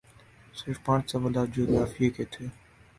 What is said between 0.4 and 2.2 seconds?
صرف پانچ سوالات جغرافیے